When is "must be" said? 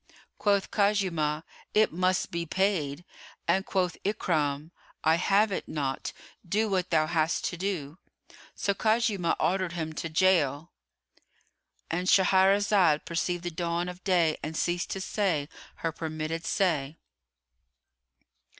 1.93-2.43